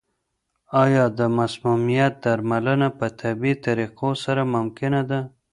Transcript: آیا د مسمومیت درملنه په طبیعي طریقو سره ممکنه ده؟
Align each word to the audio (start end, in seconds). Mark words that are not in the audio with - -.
آیا 0.83 1.05
د 1.17 1.19
مسمومیت 1.37 2.13
درملنه 2.23 2.87
په 2.97 3.05
طبیعي 3.21 3.55
طریقو 3.65 4.09
سره 4.23 4.41
ممکنه 4.55 5.01
ده؟ 5.09 5.19